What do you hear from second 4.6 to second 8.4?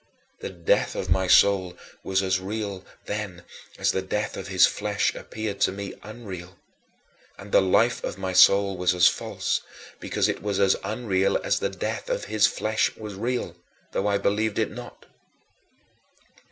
flesh appeared to me unreal. And the life of my